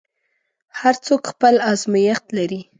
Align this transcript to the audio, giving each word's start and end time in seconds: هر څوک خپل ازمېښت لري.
هر 0.79 0.95
څوک 1.05 1.21
خپل 1.31 1.53
ازمېښت 1.71 2.25
لري. 2.37 2.61